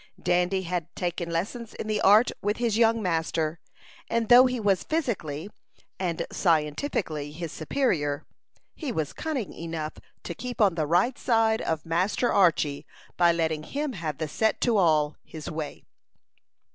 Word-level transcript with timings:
Dandy 0.19 0.63
had 0.63 0.87
taken 0.95 1.29
lessons 1.29 1.75
in 1.75 1.85
the 1.85 2.01
art 2.01 2.31
with 2.41 2.57
his 2.57 2.75
young 2.75 3.03
master, 3.03 3.59
and 4.09 4.29
though 4.29 4.47
he 4.47 4.59
was 4.59 4.81
physically 4.83 5.47
and 5.99 6.25
"scientifically" 6.31 7.31
his 7.31 7.51
superior, 7.51 8.25
he 8.73 8.91
was 8.91 9.13
cunning 9.13 9.53
enough 9.53 9.99
to 10.23 10.33
keep 10.33 10.59
on 10.59 10.73
the 10.73 10.87
right 10.87 11.19
side 11.19 11.61
of 11.61 11.85
Master 11.85 12.33
Archy, 12.33 12.83
by 13.15 13.31
letting 13.31 13.61
him 13.61 13.93
have 13.93 14.17
the 14.17 14.27
set 14.27 14.59
to 14.61 14.77
all 14.77 15.17
his 15.23 15.47
own 15.49 15.53
way. 15.53 15.83